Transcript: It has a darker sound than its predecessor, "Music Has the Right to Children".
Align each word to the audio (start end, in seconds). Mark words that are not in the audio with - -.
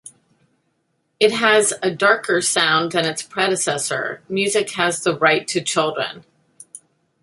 It 1.19 1.31
has 1.31 1.73
a 1.83 1.91
darker 1.91 2.41
sound 2.41 2.91
than 2.93 3.05
its 3.05 3.21
predecessor, 3.21 4.23
"Music 4.27 4.71
Has 4.71 5.03
the 5.03 5.15
Right 5.15 5.47
to 5.49 5.61
Children". 5.61 6.25